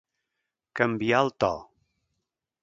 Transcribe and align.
Canviar 0.79 1.19
el 1.27 1.29
to. 1.45 1.51